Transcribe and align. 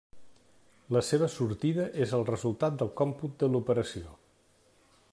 La 0.95 1.03
seva 1.09 1.27
sortida 1.33 1.85
és 2.05 2.15
el 2.19 2.25
resultat 2.31 2.81
del 2.81 2.91
còmput 3.03 3.39
de 3.45 3.51
l'operació. 3.53 4.19